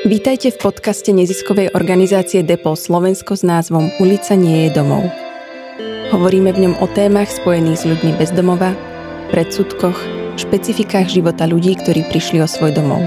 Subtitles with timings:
[0.00, 5.04] Vítajte v podcaste neziskovej organizácie Depol Slovensko s názvom Ulica nie je domov.
[6.08, 8.72] Hovoríme v ňom o témach spojených s ľuďmi bez domova,
[9.28, 10.00] predsudkoch,
[10.40, 13.04] špecifikách života ľudí, ktorí prišli o svoj domov.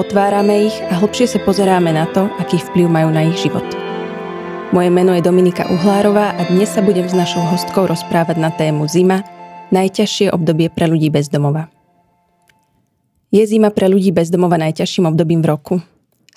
[0.00, 3.68] Otvárame ich a hlbšie sa pozeráme na to, aký vplyv majú na ich život.
[4.72, 8.88] Moje meno je Dominika Uhlárová a dnes sa budem s našou hostkou rozprávať na tému
[8.88, 9.20] Zima,
[9.68, 11.73] najťažšie obdobie pre ľudí bez domova.
[13.34, 15.74] Je zima pre ľudí bez domova najťažším obdobím v roku.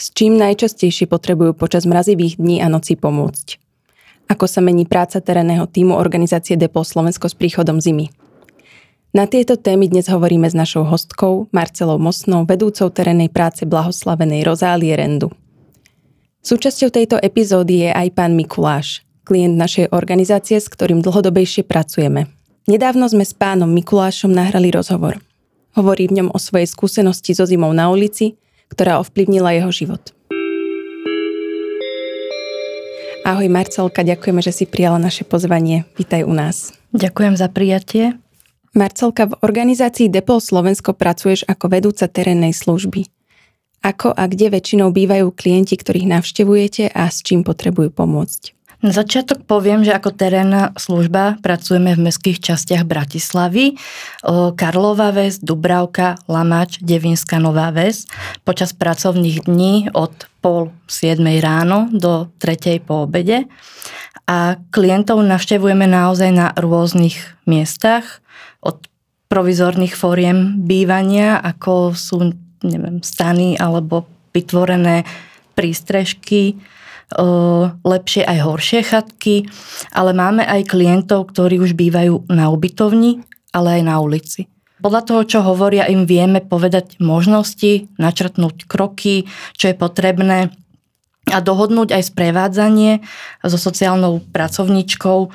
[0.02, 3.62] S čím najčastejšie potrebujú počas mrazivých dní a nocí pomôcť?
[4.34, 8.09] Ako sa mení práca terénneho týmu organizácie Depo Slovensko s príchodom zimy?
[9.13, 14.98] Na tieto témy dnes hovoríme s našou hostkou Marcelou Mosnou, vedúcou terénnej práce blahoslavenej Rozálie
[14.98, 15.30] Rendu.
[16.41, 22.25] Súčasťou tejto epizódy je aj pán Mikuláš, klient našej organizácie, s ktorým dlhodobejšie pracujeme.
[22.66, 25.22] Nedávno sme s pánom Mikulášom nahrali rozhovor–
[25.77, 28.34] Hovorí v ňom o svojej skúsenosti so zimou na ulici,
[28.73, 30.02] ktorá ovplyvnila jeho život.
[33.22, 35.86] Ahoj Marcelka, ďakujeme, že si prijala naše pozvanie.
[35.94, 36.73] Vítaj u nás.
[36.98, 38.17] Ďakujem za prijatie.
[38.73, 43.05] Marcelka, v organizácii Depol Slovensko pracuješ ako vedúca terénnej služby.
[43.86, 48.56] Ako a kde väčšinou bývajú klienti, ktorých navštevujete a s čím potrebujú pomôcť?
[48.78, 53.73] Na začiatok poviem, že ako terénna služba pracujeme v mestských častiach Bratislavy.
[54.53, 58.05] Karlová ves, Dubravka, Lamač, Devinská Nová ves.
[58.45, 60.14] Počas pracovných dní od
[60.45, 63.50] pol 7 ráno do 3 po obede.
[64.30, 67.17] A klientov navštevujeme naozaj na rôznych
[67.50, 68.22] miestach.
[68.61, 68.78] Od
[69.25, 72.30] provizorných fóriem bývania, ako sú
[72.61, 74.05] neviem, stany alebo
[74.38, 75.02] vytvorené
[75.58, 76.61] prístrežky,
[77.88, 79.47] lepšie aj horšie chatky,
[79.95, 83.23] ale máme aj klientov, ktorí už bývajú na ubytovni,
[83.55, 84.52] ale aj na ulici.
[84.77, 89.25] Podľa toho, čo hovoria, im vieme povedať možnosti, načrtnúť kroky,
[89.58, 90.53] čo je potrebné
[91.27, 93.03] a dohodnúť aj sprevádzanie
[93.44, 95.27] so sociálnou pracovníčkou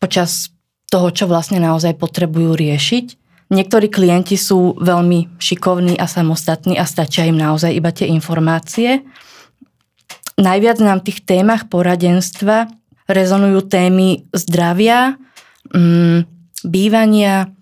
[0.00, 0.54] počas
[0.88, 3.06] toho, čo vlastne naozaj potrebujú riešiť.
[3.52, 9.04] Niektorí klienti sú veľmi šikovní a samostatní a stačia im naozaj iba tie informácie.
[10.34, 12.66] Najviac nám v tých témach poradenstva
[13.06, 15.14] rezonujú témy zdravia,
[15.70, 16.26] mm,
[16.64, 17.52] bývania,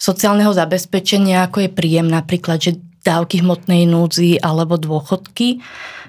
[0.00, 5.60] sociálneho zabezpečenia, ako je príjem napríklad, že dávky hmotnej núdzi alebo dôchodky.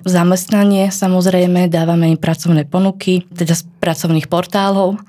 [0.03, 4.99] Zamestnanie samozrejme dávame im pracovné ponuky, teda z pracovných portálov,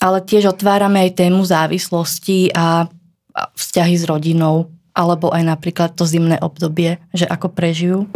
[0.00, 2.90] ale tiež otvárame aj tému závislosti a
[3.54, 8.10] vzťahy s rodinou, alebo aj napríklad to zimné obdobie, že ako prežijú.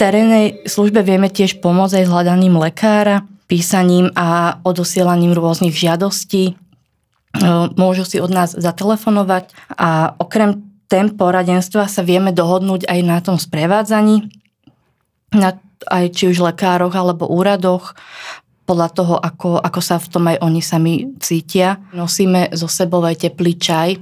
[0.00, 6.44] Terénnej službe vieme tiež pomôcť aj s hľadaním lekára, písaním a odosielaním rôznych žiadostí.
[6.48, 6.54] E,
[7.76, 13.36] môžu si od nás zatelefonovať a okrem tém poradenstva sa vieme dohodnúť aj na tom
[13.36, 14.32] sprevádzaní,
[15.36, 17.92] na, aj či už lekároch alebo úradoch,
[18.64, 21.82] podľa toho, ako, ako sa v tom aj oni sami cítia.
[21.90, 23.98] Nosíme zo sebou aj teplý čaj,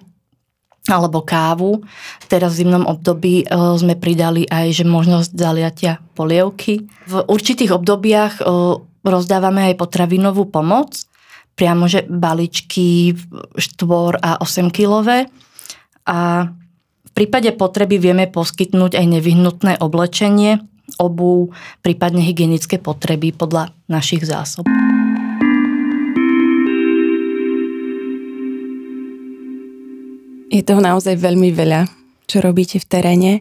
[0.89, 1.85] alebo kávu.
[2.27, 6.89] Teraz v zimnom období e, sme pridali aj že možnosť zaliatia polievky.
[7.07, 8.43] V určitých obdobiach e,
[9.05, 11.05] rozdávame aj potravinovú pomoc,
[11.55, 13.13] priamo že baličky
[13.55, 15.29] 4 a 8 kilové.
[16.09, 16.49] A
[17.05, 20.65] v prípade potreby vieme poskytnúť aj nevyhnutné oblečenie,
[20.97, 21.53] obu,
[21.85, 24.65] prípadne hygienické potreby podľa našich zásob.
[30.49, 31.85] Je toho naozaj veľmi veľa,
[32.25, 33.33] čo robíte v teréne.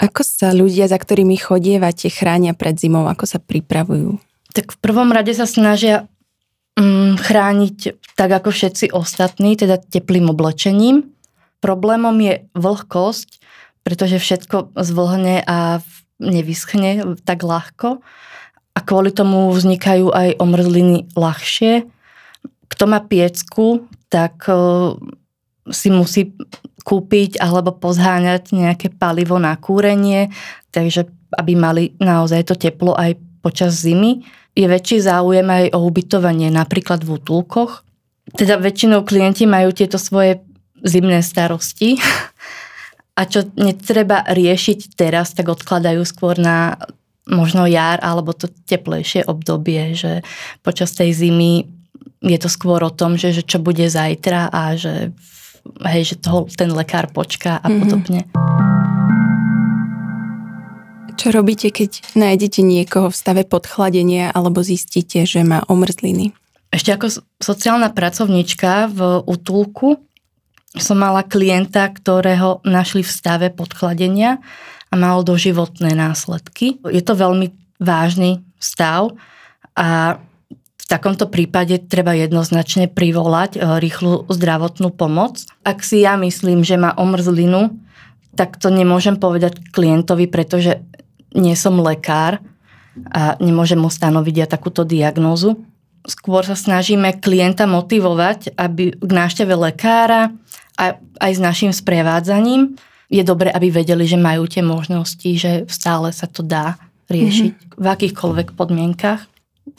[0.00, 3.10] Ako sa ľudia, za ktorými chodievate, chránia pred zimou?
[3.10, 4.16] Ako sa pripravujú?
[4.54, 6.08] Tak v prvom rade sa snažia
[6.78, 7.78] mm, chrániť
[8.16, 11.10] tak ako všetci ostatní, teda teplým oblečením.
[11.60, 13.42] Problémom je vlhkosť,
[13.84, 15.84] pretože všetko zvlhne a
[16.20, 18.00] nevyschne tak ľahko
[18.76, 21.84] a kvôli tomu vznikajú aj omrzliny ľahšie.
[22.70, 24.46] Kto má piecku, tak
[25.70, 26.34] si musí
[26.82, 30.32] kúpiť alebo pozháňať nejaké palivo na kúrenie,
[30.74, 31.06] takže
[31.38, 34.26] aby mali naozaj to teplo aj počas zimy.
[34.58, 37.86] Je väčší záujem aj o ubytovanie napríklad v útulkoch.
[38.34, 40.42] Teda väčšinou klienti majú tieto svoje
[40.82, 42.00] zimné starosti
[43.18, 46.80] a čo netreba riešiť teraz, tak odkladajú skôr na
[47.30, 50.26] možno jar alebo to teplejšie obdobie, že
[50.66, 51.68] počas tej zimy
[52.20, 55.14] je to skôr o tom, že, že čo bude zajtra a že
[55.88, 57.80] hej, že toho ten lekár počká a mm-hmm.
[57.80, 58.20] podobne.
[61.20, 66.32] Čo robíte, keď nájdete niekoho v stave podchladenia alebo zistíte, že má omrzliny?
[66.72, 67.06] Ešte ako
[67.42, 70.00] sociálna pracovníčka v útulku
[70.78, 74.38] som mala klienta, ktorého našli v stave podchladenia
[74.88, 76.78] a mal doživotné následky.
[76.88, 77.50] Je to veľmi
[77.82, 79.10] vážny stav
[79.74, 80.22] a
[80.90, 85.46] takomto prípade treba jednoznačne privolať e, rýchlu zdravotnú pomoc.
[85.62, 87.78] Ak si ja myslím, že má omrzlinu,
[88.34, 90.82] tak to nemôžem povedať klientovi, pretože
[91.30, 92.42] nie som lekár
[93.14, 95.62] a nemôžem mu stanoviť ja takúto diagnózu.
[96.02, 100.34] Skôr sa snažíme klienta motivovať aby k návšteve lekára
[100.74, 102.74] a aj s našim sprevádzaním.
[103.06, 106.78] Je dobré, aby vedeli, že majú tie možnosti, že stále sa to dá
[107.10, 107.78] riešiť mm-hmm.
[107.78, 109.29] v akýchkoľvek podmienkach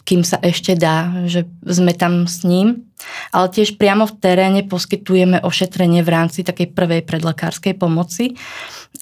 [0.03, 2.87] kým sa ešte dá, že sme tam s ním.
[3.33, 8.37] Ale tiež priamo v teréne poskytujeme ošetrenie v rámci takej prvej predlekárskej pomoci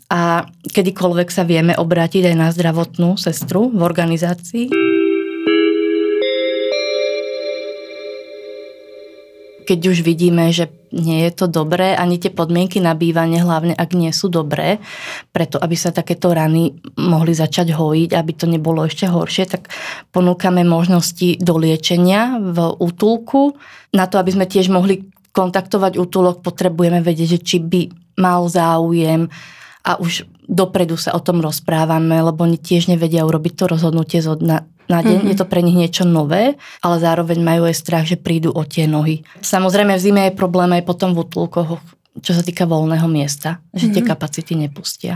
[0.09, 4.88] a kedykoľvek sa vieme obrátiť aj na zdravotnú sestru v organizácii.
[9.69, 13.93] Keď už vidíme, že nie je to dobré, ani tie podmienky na bývanie, hlavne ak
[13.93, 14.81] nie sú dobré,
[15.29, 19.69] preto aby sa takéto rany mohli začať hojiť, aby to nebolo ešte horšie, tak
[20.09, 23.53] ponúkame možnosti do liečenia v útulku.
[23.93, 27.81] Na to, aby sme tiež mohli kontaktovať útulok, potrebujeme vedieť, že či by
[28.17, 29.29] mal záujem
[29.85, 34.33] a už dopredu sa o tom rozprávame, lebo oni tiež nevedia urobiť to rozhodnutie zo
[34.33, 35.21] dna na deň.
[35.21, 35.31] Mm-hmm.
[35.31, 38.89] Je to pre nich niečo nové, ale zároveň majú aj strach, že prídu o tie
[38.89, 39.21] nohy.
[39.45, 41.77] Samozrejme v zime je problém aj potom v útulkoch,
[42.25, 43.93] čo sa týka voľného miesta, že mm-hmm.
[43.93, 44.09] tie mhm.
[44.09, 45.13] kapacity nepustia.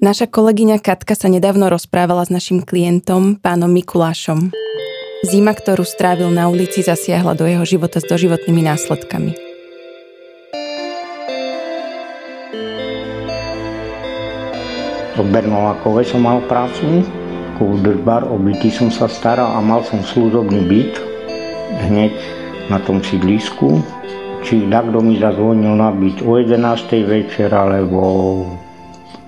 [0.00, 4.48] Naša kolegyňa Katka sa nedávno rozprávala s našim klientom, pánom Mikulášom.
[5.20, 9.36] Zima, ktorú strávil na ulici, zasiahla do jeho života s doživotnými následkami.
[15.20, 17.04] V Bernolákove som mal prácu,
[17.52, 20.96] ako držbar, obytý som sa staral a mal som služobný byt
[21.84, 22.16] hneď
[22.72, 23.84] na tom sídlisku.
[24.40, 26.56] Či takto mi zazvonil na byt o 11.
[27.04, 28.00] večer alebo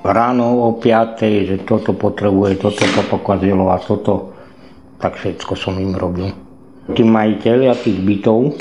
[0.00, 1.20] ráno o 5.
[1.52, 4.31] že toto potrebuje, toto to pokazilo a toto,
[5.02, 6.30] tak všetko som im robil.
[6.94, 8.54] Tí majiteľia tých bytov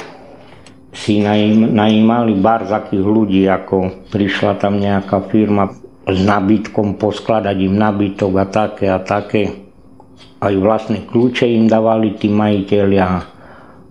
[0.91, 5.71] si najímali bar z akých ľudí, ako prišla tam nejaká firma,
[6.01, 9.69] s nabytkom, poskladať im nabytok a také a také.
[10.41, 13.07] Aj vlastné kľúče im dávali tí majiteľia.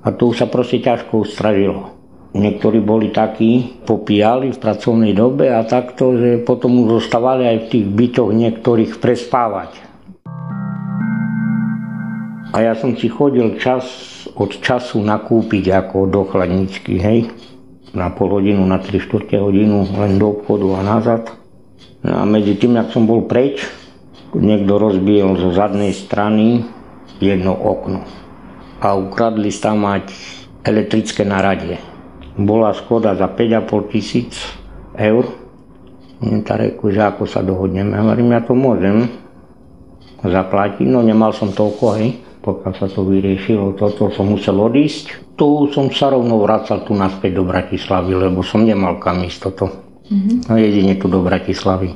[0.02, 1.94] A to už sa proste ťažko ustražilo.
[2.30, 7.70] Niektorí boli takí, popíjali v pracovnej dobe a takto, že potom už zostávali aj v
[7.70, 9.89] tých bytoch niektorých prespávať.
[12.50, 13.86] A ja som si chodil čas
[14.34, 17.30] od času nakúpiť ako do chladničky, hej.
[17.94, 21.22] Na pol hodinu, na 3 čtvrte hodinu len do obchodu a nazad.
[22.02, 23.62] No a medzi tým, ak som bol preč,
[24.34, 26.66] niekto rozbil zo zadnej strany
[27.18, 28.06] jedno okno
[28.80, 30.08] a ukradli tam mať
[30.64, 31.76] elektrické naradie.
[32.38, 34.32] Bola škoda za 5,5 tisíc
[34.96, 35.28] eur.
[36.46, 37.96] Tá reku, že ako sa dohodneme.
[37.96, 39.08] Hovorím, ja to môžem
[40.24, 42.29] zaplatiť, no nemal som toľko, hej.
[42.40, 45.36] Pokiaľ sa to vyriešilo, toto som musel odísť.
[45.36, 49.68] Tu som sa rovno vracal tu naspäť do Bratislavy, lebo som nemal kam ísť toto.
[50.08, 50.48] Mm-hmm.
[50.48, 51.92] No jedine tu do Bratislavy.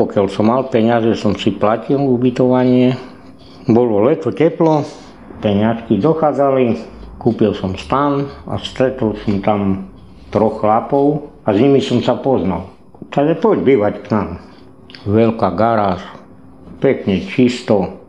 [0.00, 2.96] Pokiaľ som mal peniaze, som si platil ubytovanie.
[3.68, 4.80] Bolo leto teplo,
[5.44, 6.80] peňažky dochádzali,
[7.20, 9.92] kúpil som stan a stretol som tam
[10.32, 12.77] troch chlapov a s nimi som sa poznal.
[13.08, 14.28] Takže poď bývať k nám.
[15.08, 16.04] Veľká garáž,
[16.78, 18.04] pekne čisto,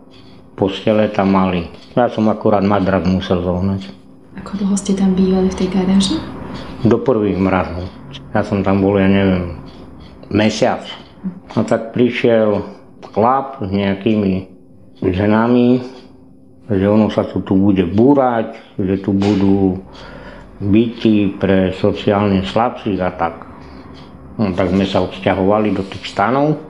[0.60, 1.72] postele tam mali.
[1.96, 3.88] Ja som akurát madrak musel zohnať.
[4.44, 6.16] Ako dlho ste tam bývali v tej garáži?
[6.84, 7.88] Do prvých mrazov.
[8.36, 9.64] Ja som tam bol, ja neviem,
[10.28, 10.84] mesiac.
[11.56, 12.64] A tak prišiel
[13.16, 14.48] chlap s nejakými
[15.02, 15.84] ženami,
[16.70, 19.82] že ono sa tu, tu bude búrať, že tu budú
[20.62, 23.49] byty pre sociálne slabších a tak.
[24.40, 26.70] No, tak sme sa odsťahovali do tých stanov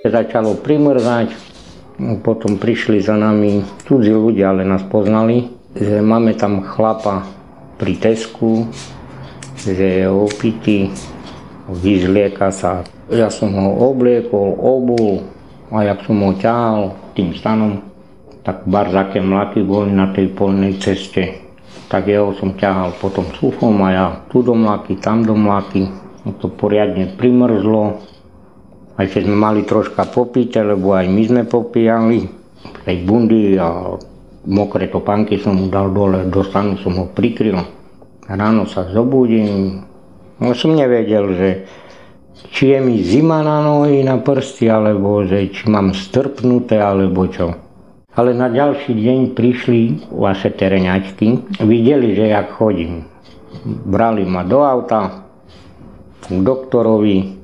[0.00, 1.36] Začalo primrzať,
[2.24, 7.28] potom prišli za nami cudzí ľudia, ale nás poznali, že máme tam chlapa
[7.76, 8.64] pri Tesku,
[9.60, 10.88] že je opitý,
[11.68, 12.88] vyzlieka sa.
[13.12, 15.20] Ja som ho obliekol, obul
[15.68, 17.84] a jak som ho ťahal tým stanom,
[18.40, 21.49] tak barzaké mlaky boli na tej polnej ceste.
[21.90, 25.90] Tak jeho som ťahal potom suchom a ja tu do mlaky, tam do mlaky.
[26.22, 27.98] To poriadne primrzlo,
[28.94, 32.30] aj keď sme mali troška popíte, lebo aj my sme popíjali,
[32.86, 33.98] aj bundy a
[34.46, 37.58] mokré topánky som mu dal dole, do stanu som ho prikryl.
[38.30, 39.82] Ráno sa zobudím,
[40.38, 41.48] no som nevedel, že
[42.54, 47.69] či je mi zima na nohy, na prsty, alebo že či mám strpnuté, alebo čo.
[48.10, 53.06] Ale na ďalší deň prišli vaše tereňačky, videli, že jak chodím.
[53.64, 55.30] Brali ma do auta,
[56.26, 57.38] k doktorovi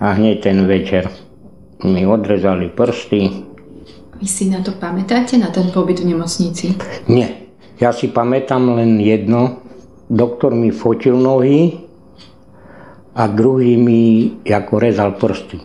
[0.00, 1.08] a hneď ten večer
[1.84, 3.20] mi odrezali prsty.
[4.20, 6.76] Vy si na to pamätáte, na ten pobyt v nemocnici?
[7.08, 7.48] Nie.
[7.80, 9.64] Ja si pamätám len jedno.
[10.12, 11.80] Doktor mi fotil nohy
[13.16, 15.64] a druhý mi ako rezal prsty.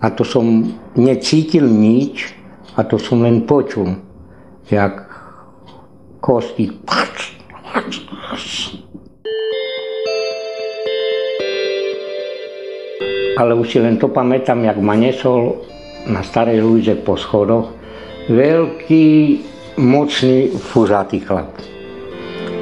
[0.00, 2.37] A to som necítil nič
[2.78, 3.98] a to som len počul,
[4.70, 5.02] jak
[6.22, 6.70] kosti
[13.38, 15.62] ale už si len to pamätám, jak ma nesol
[16.10, 17.70] na starej Luize po schodoch
[18.26, 19.06] veľký,
[19.78, 21.54] mocný, fúzatý chlap.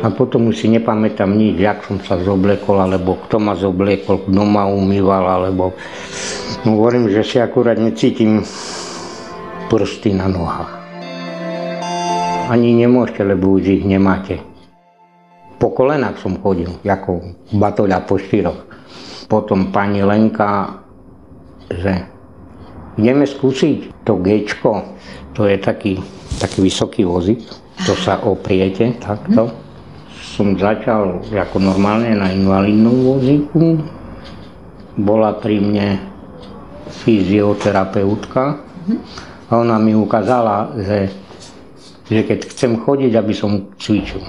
[0.04, 4.42] A potom už si nepamätám nič, jak som sa zoblekol, alebo kto ma zoblekol, kto
[4.44, 5.72] ma umýval, alebo...
[6.62, 8.44] No, hovorím, že si akurát necítim
[9.66, 10.70] prsty na nohách.
[12.46, 14.38] Ani nemôžete, lebo už ich nemáte.
[15.58, 18.62] Po kolenách som chodil, ako batoľa po štyroch.
[19.26, 20.78] Potom pani Lenka,
[21.66, 22.06] že
[22.94, 24.86] ideme skúsiť to Gčko,
[25.34, 25.98] to je taký,
[26.38, 27.42] taký vysoký vozík,
[27.82, 29.50] to sa opriete takto.
[30.36, 33.82] Som začal ako normálne na invalidnom vozíku.
[34.96, 35.88] Bola pri mne
[37.02, 38.62] fyzioterapeutka
[39.46, 41.10] a ona mi ukázala, že,
[42.10, 44.26] že keď chcem chodiť, aby som cvičil.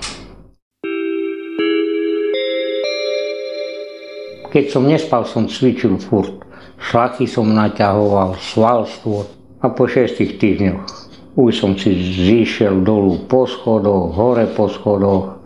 [4.54, 6.46] Keď som nespal, som cvičil furt.
[6.78, 9.26] Šlachy som naťahoval, svalstvo
[9.62, 11.08] a po šestých týždňoch
[11.38, 15.38] už som si zišiel dolu po schodoch, hore po schodoch.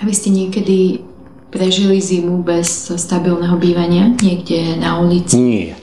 [0.00, 1.04] A vy ste niekedy
[1.52, 5.36] prežili zimu bez stabilného bývania niekde na ulici?
[5.36, 5.76] Nie,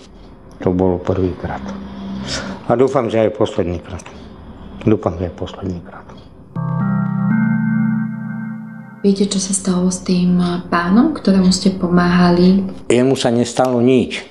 [0.57, 1.61] to bolo prvýkrát.
[2.69, 4.05] A dúfam, že aj posledný krát.
[4.85, 6.05] Dúfam, že aj posledný krát.
[9.01, 10.37] Viete, čo sa stalo s tým
[10.69, 12.61] pánom, ktorému ste pomáhali?
[12.93, 14.21] Jemu sa nestalo nič,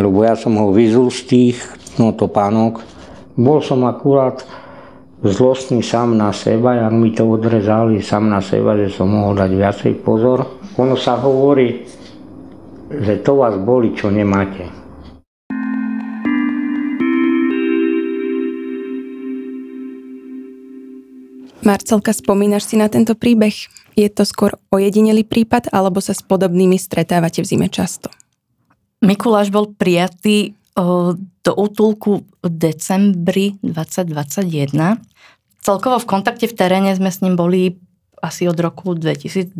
[0.00, 1.58] lebo ja som ho vyzul z tých,
[2.00, 2.80] no to pánok.
[3.36, 4.40] Bol som akurát
[5.20, 9.50] zlostný sám na seba, jak mi to odrezali sám na seba, že som mohol dať
[9.52, 10.46] viacej pozor.
[10.80, 11.84] Ono sa hovorí,
[12.88, 14.85] že to vás boli, čo nemáte.
[21.66, 23.66] Marcelka, spomínaš si na tento príbeh?
[23.98, 28.06] Je to skôr ojedinelý prípad, alebo sa s podobnými stretávate v zime často?
[29.02, 30.54] Mikuláš bol prijatý
[31.42, 35.02] do útulku v decembri 2021.
[35.58, 37.82] Celkovo v kontakte v teréne sme s ním boli
[38.22, 39.58] asi od roku 2020.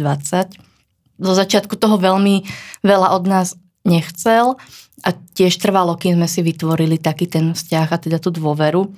[1.19, 2.47] Do začiatku toho veľmi
[2.87, 4.59] veľa od nás nechcel,
[5.05, 8.91] a tiež trvalo, kým sme si vytvorili taký ten vzťah a teda tú dôveru.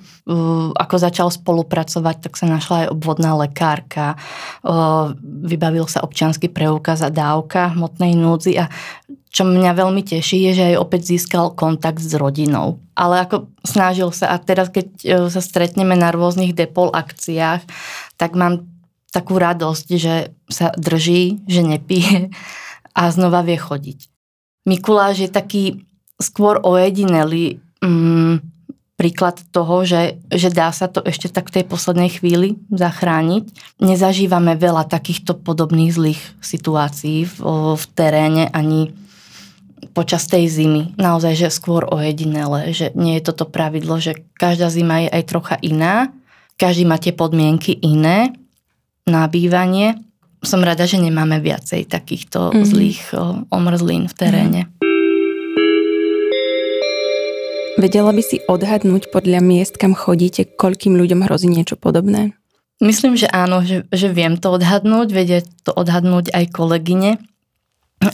[0.73, 4.15] Ako začal spolupracovať, tak sa našla aj obvodná lekárka,
[5.21, 8.71] vybavil sa občiansky preukaz a dávka hmotnej núdzi a
[9.29, 12.81] čo mňa veľmi teší, je, že aj opäť získal kontakt s rodinou.
[12.97, 14.87] Ale ako snažil sa a teraz, keď
[15.29, 17.61] sa stretneme na rôznych depol akciách,
[18.17, 18.65] tak mám
[19.13, 22.33] takú radosť, že sa drží, že nepije
[22.97, 24.09] a znova vie chodiť.
[24.67, 25.63] Mikuláš je taký
[26.19, 28.43] skôr ojedinelý mm,
[28.99, 33.79] príklad toho, že, že dá sa to ešte tak v tej poslednej chvíli zachrániť.
[33.79, 37.35] Nezažívame veľa takýchto podobných zlých situácií v,
[37.79, 38.91] v teréne ani
[39.95, 40.99] počas tej zimy.
[40.99, 45.55] Naozaj, že skôr ojedinele, že nie je toto pravidlo, že každá zima je aj trocha
[45.63, 46.11] iná,
[46.59, 48.35] každý má tie podmienky iné
[49.07, 49.95] na bývanie.
[50.39, 52.63] Som rada, že nemáme viacej takýchto mm.
[52.63, 53.01] zlých
[53.51, 54.61] omrzlín v teréne.
[54.67, 54.79] Mm.
[57.79, 62.35] Vedela by si odhadnúť podľa miest, kam chodíte, koľkým ľuďom hrozí niečo podobné?
[62.83, 67.23] Myslím, že áno, že, že viem to odhadnúť, vedie to odhadnúť aj kolegyne.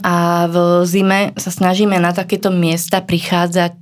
[0.06, 3.78] A v zime sa snažíme na takéto miesta prichádzať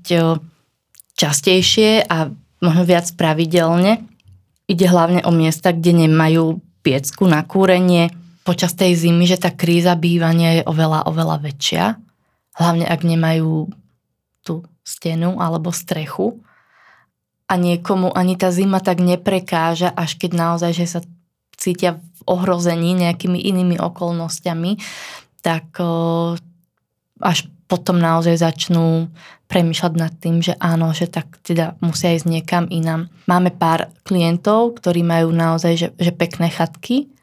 [1.16, 2.32] častejšie a
[2.64, 4.08] možno viac pravidelne.
[4.64, 8.08] Ide hlavne o miesta, kde nemajú piecku na kúrenie.
[8.44, 11.84] Počas tej zimy, že tá kríza bývania je oveľa, oveľa väčšia.
[12.60, 13.72] Hlavne ak nemajú
[14.44, 16.44] tú stenu alebo strechu
[17.48, 21.00] a niekomu ani tá zima tak neprekáža, až keď naozaj, že sa
[21.56, 24.76] cítia v ohrození nejakými inými okolnostiami,
[25.40, 25.80] tak
[27.24, 29.08] až potom naozaj začnú
[29.48, 33.08] premýšľať nad tým, že áno, že tak teda musia ísť niekam inám.
[33.24, 37.13] Máme pár klientov, ktorí majú naozaj že, že pekné chatky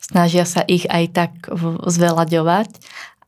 [0.00, 1.32] snažia sa ich aj tak
[1.86, 2.70] zvelaďovať,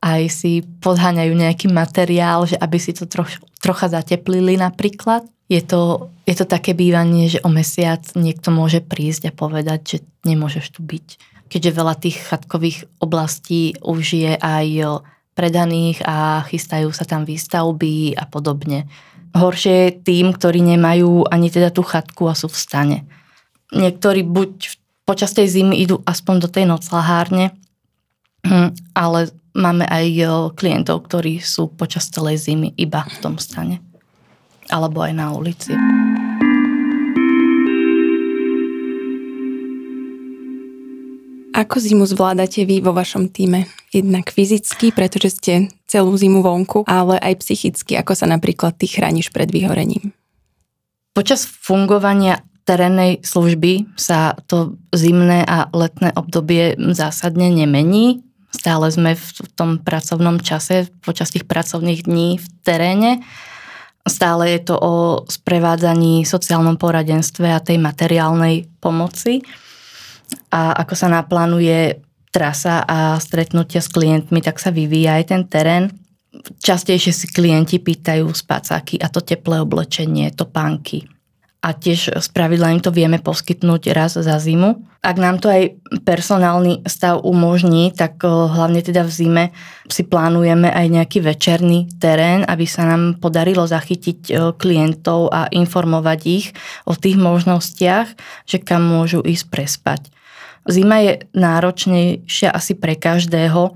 [0.02, 3.30] aj si podháňajú nejaký materiál, že aby si to troch,
[3.62, 5.22] trocha zateplili napríklad.
[5.46, 9.98] Je to, je to také bývanie, že o mesiac niekto môže prísť a povedať, že
[10.26, 11.06] nemôžeš tu byť.
[11.46, 14.98] Keďže veľa tých chatkových oblastí už je aj
[15.36, 18.88] predaných a chystajú sa tam výstavby a podobne.
[19.36, 22.98] Horšie je tým, ktorí nemajú ani teda tú chatku a sú v stane.
[23.72, 24.81] Niektorí buď
[25.12, 27.52] počas tej zimy idú aspoň do tej noclahárne,
[28.48, 30.08] hm, ale máme aj
[30.56, 33.84] klientov, ktorí sú počas celej zimy iba v tom stane.
[34.72, 35.76] Alebo aj na ulici.
[41.52, 43.68] Ako zimu zvládate vy vo vašom týme?
[43.92, 49.28] Jednak fyzicky, pretože ste celú zimu vonku, ale aj psychicky, ako sa napríklad ty chrániš
[49.28, 50.16] pred vyhorením?
[51.12, 58.22] Počas fungovania terénnej služby sa to zimné a letné obdobie zásadne nemení.
[58.52, 59.26] Stále sme v
[59.56, 63.24] tom pracovnom čase, počas tých pracovných dní v teréne.
[64.02, 64.94] Stále je to o
[65.26, 69.40] sprevádzaní sociálnom poradenstve a tej materiálnej pomoci.
[70.52, 72.02] A ako sa naplánuje
[72.32, 75.84] trasa a stretnutia s klientmi, tak sa vyvíja aj ten terén.
[76.64, 81.04] Častejšie si klienti pýtajú spacáky a to teplé oblečenie, topánky,
[81.62, 84.82] a tiež z pravidla im to vieme poskytnúť raz za zimu.
[84.98, 89.44] Ak nám to aj personálny stav umožní, tak hlavne teda v zime
[89.86, 96.46] si plánujeme aj nejaký večerný terén, aby sa nám podarilo zachytiť klientov a informovať ich
[96.82, 98.10] o tých možnostiach,
[98.46, 100.00] že kam môžu ísť prespať.
[100.66, 103.74] Zima je náročnejšia asi pre každého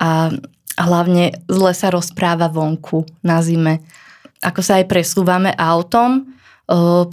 [0.00, 0.28] a
[0.76, 3.80] hlavne zle sa rozpráva vonku na zime.
[4.44, 6.33] Ako sa aj presúvame autom,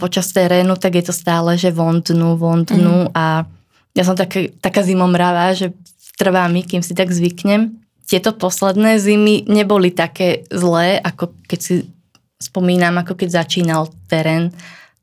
[0.00, 3.12] počas terénu, tak je to stále, že vondnú, vondnú mm.
[3.12, 3.44] a
[3.92, 5.76] ja som také, taká zimomravá, že
[6.16, 7.76] trvá mi, kým si tak zvyknem.
[8.08, 11.74] Tieto posledné zimy neboli také zlé, ako keď si
[12.40, 14.50] spomínam, ako keď začínal terén.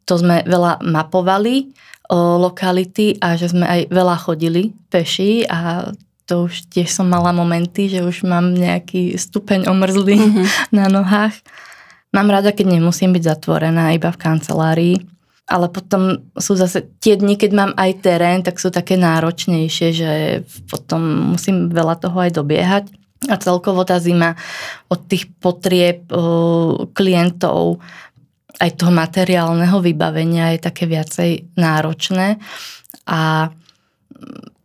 [0.10, 1.70] To sme veľa mapovali
[2.10, 5.94] o lokality a že sme aj veľa chodili peši a
[6.26, 10.46] to už tiež som mala momenty, že už mám nejaký stupeň omrzlý mm-hmm.
[10.78, 11.38] na nohách.
[12.10, 14.96] Mám rada, keď nemusím byť zatvorená iba v kancelárii,
[15.50, 20.12] ale potom sú zase tie dni, keď mám aj terén, tak sú také náročnejšie, že
[20.70, 22.86] potom musím veľa toho aj dobiehať.
[23.28, 24.38] A celkovo tá zima
[24.88, 26.08] od tých potrieb
[26.94, 27.82] klientov,
[28.60, 32.40] aj toho materiálneho vybavenia je také viacej náročné
[33.08, 33.52] a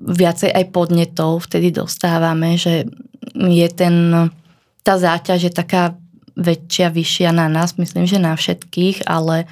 [0.03, 2.91] viacej aj podnetov vtedy dostávame, že
[3.35, 4.29] je ten,
[4.83, 5.97] tá záťaž je taká
[6.35, 9.47] väčšia, vyššia na nás, myslím, že na všetkých, ale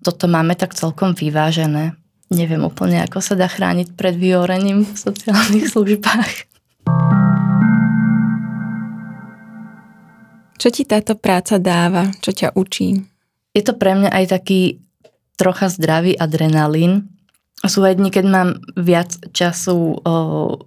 [0.00, 1.98] toto máme tak celkom vyvážené.
[2.30, 6.32] Neviem úplne, ako sa dá chrániť pred vyhorením v sociálnych službách.
[10.60, 12.12] Čo ti táto práca dáva?
[12.20, 13.00] Čo ťa učí?
[13.56, 14.78] Je to pre mňa aj taký
[15.34, 17.10] trocha zdravý adrenalín.
[17.64, 20.12] Sú aj dni, keď mám viac času o,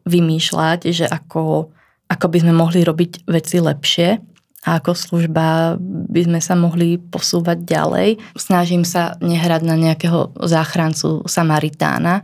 [0.03, 1.69] vymýšľať, že ako,
[2.09, 4.32] ako by sme mohli robiť veci lepšie
[4.63, 8.09] a ako služba by sme sa mohli posúvať ďalej.
[8.39, 12.23] Snažím sa nehrať na nejakého záchrancu Samaritána.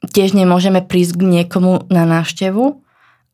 [0.00, 2.80] Tiež nemôžeme prísť k niekomu na návštevu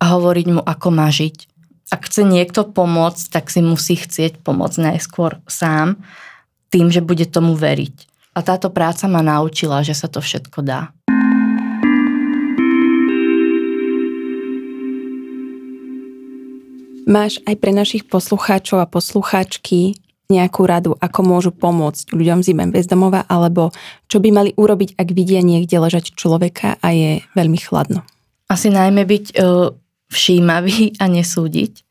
[0.02, 1.46] a hovoriť mu, ako má žiť.
[1.94, 6.02] Ak chce niekto pomôcť, tak si musí chcieť pomôcť najskôr sám,
[6.74, 8.10] tým, že bude tomu veriť.
[8.34, 10.90] A táto práca ma naučila, že sa to všetko dá.
[17.06, 19.94] Máš aj pre našich poslucháčov a poslucháčky
[20.26, 23.70] nejakú radu, ako môžu pomôcť ľuďom zime bezdomova, alebo
[24.10, 28.02] čo by mali urobiť, ak vidia niekde ležať človeka a je veľmi chladno?
[28.50, 29.70] Asi najmä byť uh,
[30.10, 31.86] všímavý a nesúdiť.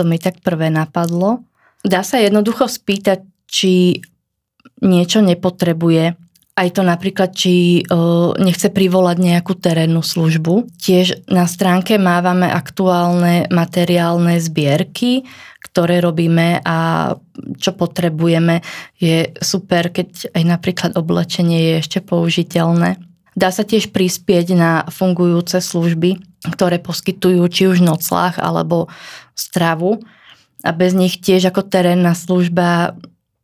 [0.00, 1.44] To mi tak prvé napadlo.
[1.84, 4.00] Dá sa jednoducho spýtať, či
[4.80, 6.16] niečo nepotrebuje
[6.54, 7.82] aj to napríklad, či
[8.38, 10.70] nechce privolať nejakú terénnu službu.
[10.78, 15.26] Tiež na stránke mávame aktuálne materiálne zbierky,
[15.66, 17.10] ktoré robíme a
[17.58, 18.62] čo potrebujeme.
[19.02, 23.02] Je super, keď aj napríklad oblečenie je ešte použiteľné.
[23.34, 26.22] Dá sa tiež prispieť na fungujúce služby,
[26.54, 28.86] ktoré poskytujú či už noclách alebo
[29.34, 29.98] stravu.
[30.62, 32.94] A bez nich tiež ako terénna služba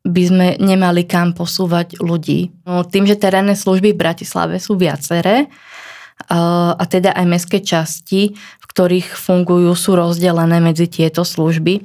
[0.00, 2.52] by sme nemali kam posúvať ľudí.
[2.64, 5.52] No, tým, že terénne služby v Bratislave sú viaceré,
[6.30, 11.80] a teda aj mestské časti, v ktorých fungujú, sú rozdelené medzi tieto služby.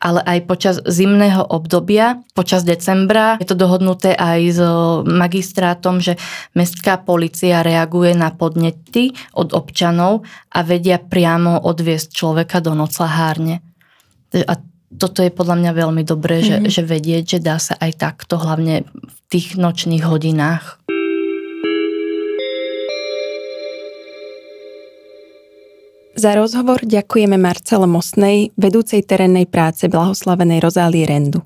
[0.00, 3.36] ale aj počas zimného obdobia, počas decembra.
[3.40, 4.60] Je to dohodnuté aj s
[5.04, 6.16] magistrátom, že
[6.56, 13.60] mestská policia reaguje na podnety od občanov a vedia priamo odviesť človeka do noclahárne.
[14.32, 14.54] A
[14.90, 16.50] toto je podľa mňa veľmi dobré, mm-hmm.
[16.50, 16.70] že, mhm.
[16.70, 20.82] že vedieť, že dá sa aj takto, hlavne v tých nočných hodinách.
[26.20, 31.40] Za rozhovor ďakujeme Marcele Mostnej, vedúcej terénnej práce blahoslavenej Rozálie Rendu.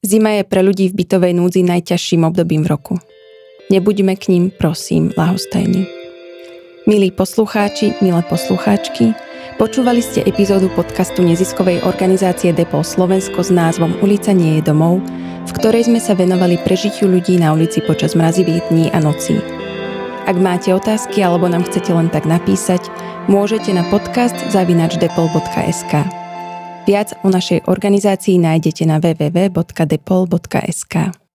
[0.00, 2.94] Zima je pre ľudí v bytovej núdzi najťažším obdobím v roku.
[3.68, 5.84] Nebuďme k ním, prosím, lahostajní.
[6.86, 9.12] Milí poslucháči, milé poslucháčky,
[9.56, 15.00] počúvali ste epizódu podcastu neziskovej organizácie Depol Slovensko s názvom Ulica nie je domov,
[15.48, 19.40] v ktorej sme sa venovali prežitiu ľudí na ulici počas mrazivých dní a nocí.
[20.28, 22.84] Ak máte otázky alebo nám chcete len tak napísať,
[23.32, 26.04] môžete na podcast zavinačdepol.sk.
[26.86, 29.64] Viac o našej organizácii nájdete na www.depol.sk.